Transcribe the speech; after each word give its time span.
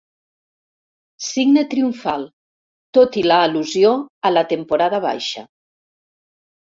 Signe 1.25 1.63
triomfal, 1.73 2.25
tot 2.99 3.21
i 3.21 3.25
l'al·lusió 3.27 3.95
a 4.31 4.35
la 4.37 4.47
temporada 4.55 5.03
baixa. 5.09 5.45